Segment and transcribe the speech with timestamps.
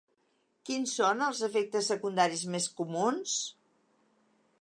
[0.69, 3.35] Quins són els efectes secundaris més comuns?